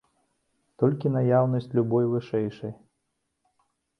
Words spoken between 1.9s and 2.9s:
вышэйшай.